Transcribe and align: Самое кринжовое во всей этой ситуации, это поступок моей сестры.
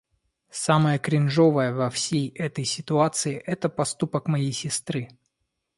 Самое 0.63 0.97
кринжовое 0.97 1.75
во 1.75 1.91
всей 1.91 2.29
этой 2.29 2.65
ситуации, 2.65 3.35
это 3.35 3.69
поступок 3.69 4.25
моей 4.27 4.51
сестры. 4.51 5.09